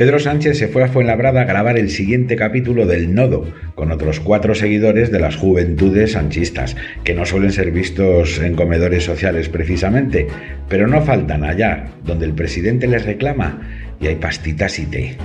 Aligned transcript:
Pedro 0.00 0.18
Sánchez 0.18 0.56
se 0.56 0.68
fue 0.68 0.82
a 0.82 0.88
Fuenlabrada 0.88 1.42
a 1.42 1.44
grabar 1.44 1.76
el 1.76 1.90
siguiente 1.90 2.34
capítulo 2.34 2.86
del 2.86 3.14
Nodo, 3.14 3.46
con 3.74 3.92
otros 3.92 4.18
cuatro 4.18 4.54
seguidores 4.54 5.12
de 5.12 5.20
las 5.20 5.36
juventudes 5.36 6.12
sanchistas, 6.12 6.74
que 7.04 7.12
no 7.12 7.26
suelen 7.26 7.52
ser 7.52 7.70
vistos 7.70 8.38
en 8.38 8.54
comedores 8.54 9.04
sociales 9.04 9.50
precisamente, 9.50 10.26
pero 10.70 10.86
no 10.86 11.02
faltan 11.02 11.44
allá, 11.44 11.90
donde 12.02 12.24
el 12.24 12.32
presidente 12.32 12.86
les 12.86 13.04
reclama, 13.04 13.60
y 14.00 14.06
hay 14.06 14.16
pastitas 14.16 14.78
y 14.78 14.86
té. 14.86 15.16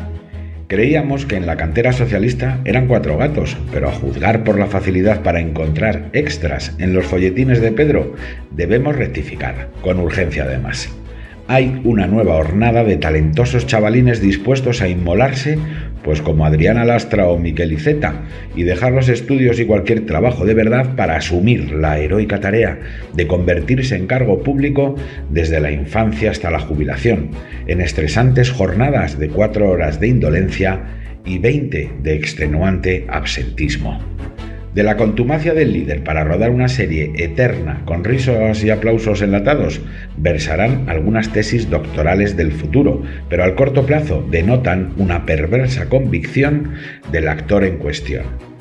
Creíamos 0.67 1.25
que 1.25 1.37
en 1.37 1.45
la 1.45 1.55
cantera 1.55 1.93
socialista 1.93 2.59
eran 2.65 2.87
cuatro 2.87 3.17
gatos, 3.17 3.55
pero 3.71 3.87
a 3.87 3.93
juzgar 3.93 4.43
por 4.43 4.59
la 4.59 4.67
facilidad 4.67 5.23
para 5.23 5.39
encontrar 5.39 6.09
extras 6.11 6.75
en 6.79 6.93
los 6.93 7.05
folletines 7.05 7.61
de 7.61 7.71
Pedro, 7.71 8.13
debemos 8.51 8.97
rectificar, 8.97 9.69
con 9.81 10.01
urgencia 10.01 10.43
además 10.43 10.93
hay 11.47 11.79
una 11.83 12.07
nueva 12.07 12.35
hornada 12.35 12.83
de 12.83 12.97
talentosos 12.97 13.67
chavalines 13.67 14.21
dispuestos 14.21 14.81
a 14.81 14.87
inmolarse, 14.87 15.59
pues 16.03 16.21
como 16.21 16.45
Adriana 16.45 16.85
Lastra 16.85 17.27
o 17.27 17.37
Miquel 17.37 17.73
Iceta, 17.73 18.23
y 18.55 18.63
dejar 18.63 18.93
los 18.93 19.09
estudios 19.09 19.59
y 19.59 19.65
cualquier 19.65 20.05
trabajo 20.05 20.45
de 20.45 20.53
verdad 20.53 20.95
para 20.95 21.17
asumir 21.17 21.71
la 21.71 21.99
heroica 21.99 22.39
tarea 22.39 22.79
de 23.13 23.27
convertirse 23.27 23.95
en 23.95 24.07
cargo 24.07 24.41
público 24.41 24.95
desde 25.29 25.59
la 25.59 25.71
infancia 25.71 26.31
hasta 26.31 26.51
la 26.51 26.59
jubilación, 26.59 27.29
en 27.67 27.81
estresantes 27.81 28.51
jornadas 28.51 29.19
de 29.19 29.29
cuatro 29.29 29.69
horas 29.69 29.99
de 29.99 30.07
indolencia 30.07 30.81
y 31.25 31.39
veinte 31.39 31.91
de 32.01 32.15
extenuante 32.15 33.05
absentismo. 33.09 33.99
De 34.75 34.83
la 34.83 34.97
contumacia 34.97 35.53
del 35.53 35.71
líder 35.71 36.03
para 36.03 36.25
rodar 36.25 36.49
una 36.49 36.67
serie 36.67 37.13
eterna 37.15 37.83
con 37.85 38.03
risos 38.03 38.61
y 38.61 38.71
aplausos 38.71 39.21
enlatados, 39.21 39.79
versarán 40.17 40.89
algunas 40.89 41.31
tesis 41.31 41.69
doctorales 41.69 42.35
del 42.35 42.51
futuro, 42.51 43.01
pero 43.29 43.45
al 43.45 43.55
corto 43.55 43.85
plazo 43.85 44.27
denotan 44.29 44.91
una 44.97 45.25
perversa 45.25 45.87
convicción 45.87 46.73
del 47.09 47.29
actor 47.29 47.63
en 47.63 47.77
cuestión 47.77 48.54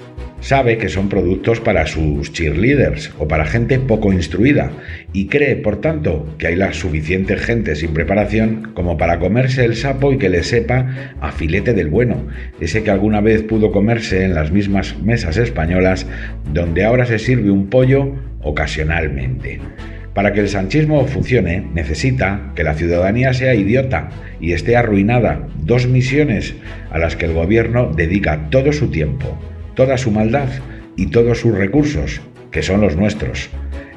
sabe 0.45 0.77
que 0.77 0.91
son 0.91 1.09
productos 1.09 1.59
para 1.59 1.87
sus 1.87 2.31
cheerleaders 2.31 3.11
o 3.19 3.27
para 3.27 3.47
gente 3.47 3.79
poco 3.79 4.13
instruida 4.13 4.73
y 5.15 5.29
cree, 5.29 5.57
por 5.57 5.81
tanto, 5.81 6.37
que 6.37 6.49
hay 6.49 6.57
la 6.57 6.75
suficiente 6.75 7.39
gente 7.39 7.75
sin 7.75 7.95
preparación 7.95 8.73
como 8.75 8.99
para 8.99 9.19
comerse 9.19 9.65
el 9.65 9.75
sapo 9.75 10.13
y 10.13 10.19
que 10.19 10.29
le 10.29 10.43
sepa 10.43 11.15
a 11.19 11.33
filete 11.33 11.73
del 11.73 11.89
bueno, 11.89 12.27
ese 12.61 12.83
que 12.83 12.91
alguna 12.91 13.23
vez 13.23 13.43
pudo 13.43 13.73
comerse 13.73 14.23
en 14.23 14.35
las 14.35 14.53
mismas 14.53 14.99
mesas 15.03 15.39
españolas 15.39 16.07
donde 16.53 16.85
ahora 16.85 17.07
se 17.07 17.19
sirve 17.19 17.51
un 17.51 17.71
pollo 17.71 18.13
ocasionalmente. 18.43 19.61
Para 20.13 20.35
que 20.35 20.41
el 20.41 20.51
sanchismo 20.51 21.07
funcione, 21.07 21.67
necesita 21.73 22.53
que 22.55 22.65
la 22.65 22.75
ciudadanía 22.75 23.33
sea 23.33 23.55
idiota 23.55 24.11
y 24.43 24.53
esté 24.53 24.77
arruinada, 24.77 25.49
dos 25.63 25.87
misiones 25.87 26.55
a 26.91 26.99
las 26.99 27.17
que 27.17 27.25
el 27.25 27.33
gobierno 27.33 27.91
dedica 27.97 28.51
todo 28.51 28.75
su 28.75 28.91
tiempo 28.91 29.39
toda 29.75 29.99
su 29.99 30.11
maldad 30.11 30.49
y 30.97 31.07
todos 31.07 31.41
sus 31.41 31.57
recursos, 31.57 32.21
que 32.51 32.63
son 32.63 32.81
los 32.81 32.97
nuestros. 32.97 33.51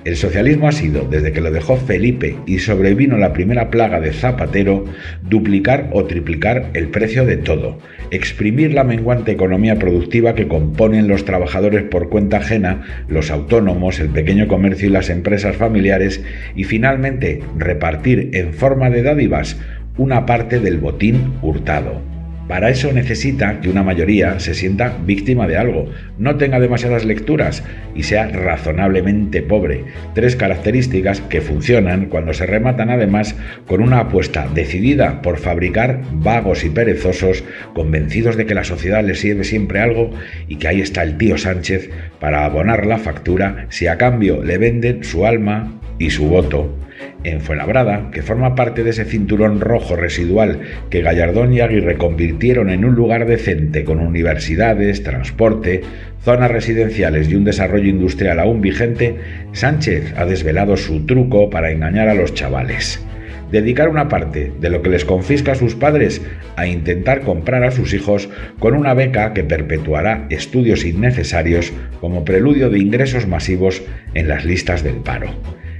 El 0.08 0.16
socialismo 0.16 0.69
ha 0.69 0.72
sido, 0.72 1.03
desde 1.03 1.34
que 1.34 1.42
lo 1.42 1.52
dejó 1.52 1.75
Felipe 1.75 2.38
y 2.45 2.59
sobrevino 2.59 3.17
la 3.17 3.34
primera 3.34 3.69
plaga 3.69 4.00
de 4.00 4.14
Zapatero, 4.14 4.86
duplicar 5.22 5.89
o 5.92 6.06
triplicar 6.06 6.69
el 6.73 6.88
precio 6.88 7.25
de 7.25 7.36
todo, 7.36 7.80
exprimir 8.09 8.73
la 8.73 8.86
menguante 8.86 9.34
economía 9.34 9.78
productiva 9.80 10.34
que 10.34 10.47
componen 10.47 11.09
los 11.09 11.25
trabajadores 11.25 11.84
por 11.84 12.08
cuenta 12.08 12.38
ajena, 12.38 13.03
los 13.09 13.31
autónomos, 13.31 14.00
el 14.00 14.08
pequeño 14.08 14.47
comercio 14.47 14.88
y 14.88 14.91
las 14.91 15.09
empresas 15.09 15.58
familiares, 15.58 16.23
y 16.56 16.64
finalmente 16.64 17.41
repartir 17.58 18.30
en 18.31 18.53
forma 18.53 18.89
de 18.89 19.03
dádivas 19.03 19.59
una 19.97 20.25
parte 20.25 20.62
del 20.62 20.78
botín 20.78 21.34
hurtado. 21.41 22.16
Para 22.48 22.70
eso 22.70 22.94
necesita 22.94 23.59
que 23.59 23.70
una 23.70 23.84
mayoría 23.84 24.40
se 24.40 24.53
sienta 24.53 24.97
víctima 25.06 25.47
de 25.47 25.58
algo, 25.58 25.91
no 26.18 26.38
tenga 26.38 26.62
demasiadas 26.62 27.03
lecturas 27.03 27.63
y 27.94 28.03
sea 28.03 28.28
razonablemente 28.30 29.41
pobre. 29.41 29.84
Tres 30.13 30.38
características 30.38 31.19
que 31.22 31.41
funcionan 31.41 32.06
cuando 32.06 32.34
se 32.34 32.46
rematan 32.46 32.90
además 32.90 33.36
con 33.68 33.81
una 33.81 34.00
apuesta 34.00 34.47
decidida 34.53 35.22
por 35.22 35.40
fabricar 35.40 36.02
vagos 36.13 36.63
y 36.63 36.69
perezosos 36.69 37.44
convencidos 37.74 38.38
de 38.38 38.46
que 38.46 38.56
la 38.56 38.63
sociedad 38.63 39.03
les 39.03 39.19
sirve 39.19 39.44
siempre 39.44 39.81
algo 39.81 40.12
y 40.47 40.56
que 40.56 40.69
ahí 40.69 40.80
está 40.80 41.03
el 41.03 41.18
tío 41.18 41.38
Sánchez 41.38 41.90
para 42.19 42.46
abonar 42.46 42.86
la 42.86 42.97
factura 42.97 43.66
si 43.69 43.88
a 43.88 43.97
cambio 43.97 44.41
le 44.41 44.57
venden 44.57 45.03
su 45.03 45.25
alma 45.25 45.74
y 46.00 46.12
su 46.12 46.28
voto 46.28 46.74
en 47.23 47.41
Fuenlabrada, 47.41 48.11
que 48.11 48.22
forma 48.22 48.55
parte 48.55 48.83
de 48.83 48.91
ese 48.91 49.05
cinturón 49.05 49.59
rojo 49.59 49.95
residual 49.95 50.61
que 50.89 51.01
Gallardón 51.01 51.53
y 51.53 51.59
Aguirre 51.59 51.97
convirtieron 51.97 52.69
en 52.69 52.85
un 52.85 52.95
lugar 52.95 53.25
decente 53.25 53.83
con 53.83 54.00
universidades, 54.00 55.03
transporte, 55.03 55.81
zonas 56.23 56.51
residenciales 56.51 57.29
y 57.29 57.35
un 57.35 57.44
desarrollo 57.44 57.89
industrial 57.89 58.39
aún 58.39 58.61
vigente, 58.61 59.16
Sánchez 59.53 60.13
ha 60.17 60.25
desvelado 60.25 60.77
su 60.77 61.06
truco 61.06 61.50
para 61.50 61.72
engañar 61.72 62.09
a 62.09 62.13
los 62.13 62.33
chavales. 62.33 63.03
Dedicar 63.51 63.88
una 63.88 64.09
parte 64.09 64.51
de 64.59 64.69
lo 64.69 64.81
que 64.81 64.89
les 64.89 65.06
confisca 65.06 65.53
a 65.53 65.56
sus 65.56 65.73
padres 65.73 66.22
a 66.57 66.67
intentar 66.67 67.22
comprar 67.22 67.63
a 67.63 67.72
sus 67.72 67.94
hijos 67.94 68.29
con 68.59 68.75
una 68.75 68.94
beca 68.94 69.33
que 69.33 69.45
perpetuará 69.45 70.27
estudios 70.29 70.83
innecesarios 70.83 71.72
como 72.01 72.25
preludio 72.25 72.69
de 72.69 72.79
ingresos 72.79 73.25
masivos 73.25 73.81
en 74.16 74.27
las 74.27 74.44
listas 74.44 74.83
del 74.83 74.97
paro. 74.97 75.29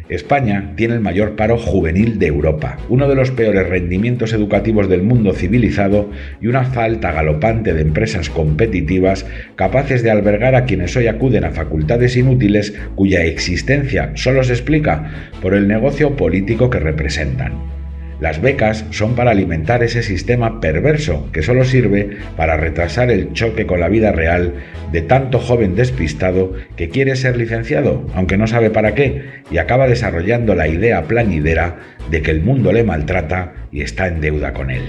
España 0.09 0.73
tiene 0.75 0.95
el 0.95 1.00
mayor 1.01 1.35
paro 1.35 1.57
juvenil 1.57 2.19
de 2.19 2.28
Europa, 2.28 2.78
uno 2.90 3.07
de 3.07 3.16
los 3.16 3.31
peores 3.31 3.68
rendimientos 3.68 4.34
educativos 4.34 4.88
del 4.88 5.03
mundo 5.03 5.34
civilizado 5.34 6.09
y 6.41 6.47
una 6.47 6.63
falta 6.63 7.12
galopante 7.12 7.73
de 7.73 7.81
empresas 7.81 8.29
competitivas 8.29 9.25
capaces 9.56 10.03
de 10.03 10.12
albergar 10.12 10.56
a 10.56 10.66
quienes 10.66 10.95
hoy 10.95 11.07
acuden 11.07 11.44
a 11.44 11.51
facultades 11.51 12.16
inútiles 12.16 12.73
cuya 12.95 13.23
existencia 13.23 14.12
solo 14.16 14.44
se 14.44 14.53
explica 14.53 15.31
por 15.41 15.53
el 15.53 15.68
negocio 15.68 16.16
político 16.16 16.69
que 16.69 16.79
representan. 16.79 17.76
Las 18.19 18.41
becas 18.41 18.85
son 18.89 19.16
para 19.16 19.31
alimentar 19.31 19.83
ese 19.83 20.01
sistema 20.01 20.59
perverso 20.59 21.29
que 21.31 21.44
solo 21.44 21.63
sirve 21.66 22.17
para 22.35 22.57
retrasar 22.57 23.11
el 23.11 23.33
choque 23.33 23.67
con 23.67 23.79
la 23.79 23.89
vida 23.89 24.11
real 24.11 24.55
de 24.91 25.01
tanto 25.01 25.39
joven 25.39 25.75
despistado 25.75 26.53
que 26.75 26.89
quiere 26.89 27.16
ser 27.16 27.38
licenciado, 27.38 28.07
aunque 28.16 28.38
no 28.38 28.47
sabe 28.47 28.72
para 28.72 28.95
qué, 28.95 29.44
y 29.51 29.59
acaba 29.59 29.88
desarrollando 29.88 30.56
la 30.56 30.67
idea 30.67 31.03
plañidera 31.03 31.77
de 32.09 32.22
que 32.23 32.31
el 32.31 32.41
mundo 32.41 32.72
le 32.72 32.83
maltrata 32.83 33.53
y 33.72 33.81
está 33.81 34.07
en 34.07 34.19
deuda 34.19 34.53
con 34.53 34.72
él. 34.72 34.83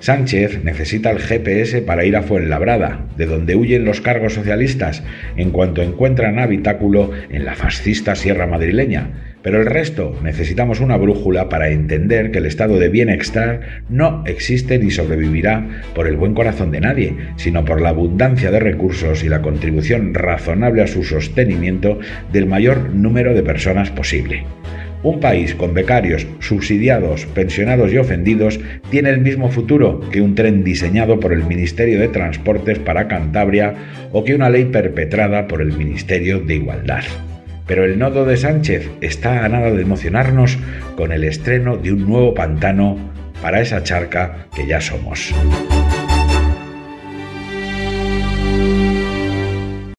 Sánchez 0.00 0.62
necesita 0.62 1.10
el 1.10 1.18
GPS 1.18 1.82
para 1.82 2.04
ir 2.04 2.16
a 2.16 2.22
Fuenlabrada, 2.22 3.06
de 3.16 3.26
donde 3.26 3.56
huyen 3.56 3.84
los 3.84 4.00
cargos 4.00 4.34
socialistas 4.34 5.02
en 5.36 5.50
cuanto 5.50 5.82
encuentran 5.82 6.38
habitáculo 6.38 7.10
en 7.30 7.44
la 7.44 7.54
fascista 7.54 8.14
sierra 8.14 8.46
madrileña, 8.46 9.28
pero 9.42 9.60
el 9.60 9.66
resto 9.66 10.18
necesitamos 10.22 10.80
una 10.80 10.96
brújula 10.96 11.48
para 11.48 11.70
entender 11.70 12.30
que 12.30 12.38
el 12.38 12.46
estado 12.46 12.78
de 12.78 12.88
bienestar 12.88 13.82
no 13.88 14.22
existe 14.26 14.78
ni 14.78 14.90
sobrevivirá 14.90 15.82
por 15.94 16.06
el 16.06 16.16
buen 16.16 16.34
corazón 16.34 16.70
de 16.70 16.80
nadie, 16.80 17.16
sino 17.36 17.64
por 17.64 17.80
la 17.80 17.90
abundancia 17.90 18.50
de 18.50 18.60
recursos 18.60 19.24
y 19.24 19.28
la 19.28 19.42
contribución 19.42 20.14
razonable 20.14 20.82
a 20.82 20.86
su 20.86 21.02
sostenimiento 21.02 21.98
del 22.32 22.46
mayor 22.46 22.90
número 22.90 23.34
de 23.34 23.42
personas 23.42 23.90
posible. 23.90 24.44
Un 25.02 25.20
país 25.20 25.54
con 25.54 25.74
becarios, 25.74 26.26
subsidiados, 26.40 27.26
pensionados 27.26 27.92
y 27.92 27.98
ofendidos 27.98 28.58
tiene 28.90 29.10
el 29.10 29.20
mismo 29.20 29.48
futuro 29.48 30.00
que 30.10 30.20
un 30.20 30.34
tren 30.34 30.64
diseñado 30.64 31.20
por 31.20 31.32
el 31.32 31.44
Ministerio 31.44 32.00
de 32.00 32.08
Transportes 32.08 32.80
para 32.80 33.06
Cantabria 33.06 33.74
o 34.12 34.24
que 34.24 34.34
una 34.34 34.50
ley 34.50 34.64
perpetrada 34.66 35.46
por 35.46 35.62
el 35.62 35.72
Ministerio 35.72 36.40
de 36.40 36.56
Igualdad. 36.56 37.04
Pero 37.66 37.84
el 37.84 37.98
nodo 37.98 38.24
de 38.24 38.36
Sánchez 38.36 38.90
está 39.00 39.44
a 39.44 39.48
nada 39.48 39.70
de 39.70 39.82
emocionarnos 39.82 40.58
con 40.96 41.12
el 41.12 41.22
estreno 41.22 41.76
de 41.76 41.92
un 41.92 42.08
nuevo 42.08 42.34
pantano 42.34 42.96
para 43.40 43.60
esa 43.60 43.84
charca 43.84 44.48
que 44.56 44.66
ya 44.66 44.80
somos. 44.80 45.32